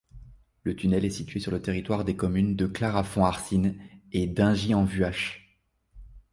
[0.63, 3.77] Le tunnel est situé sur le territoire des communes de Clarafond-Arcine
[4.11, 5.59] et Dingy-en-Vuache.